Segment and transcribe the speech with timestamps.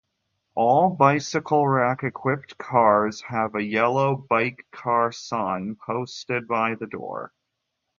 [0.55, 7.31] All bicycle rack-equipped cars have a yellow "Bike Car" sign posted by the door.